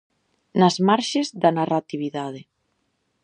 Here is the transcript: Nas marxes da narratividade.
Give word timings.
Nas 0.59 0.75
marxes 0.87 1.27
da 1.41 1.49
narratividade. 1.57 2.41